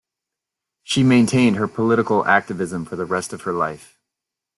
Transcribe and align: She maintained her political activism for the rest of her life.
She 0.81 1.03
maintained 1.03 1.57
her 1.57 1.67
political 1.67 2.25
activism 2.25 2.85
for 2.85 2.95
the 2.95 3.05
rest 3.05 3.33
of 3.33 3.43
her 3.43 3.53
life. 3.53 3.99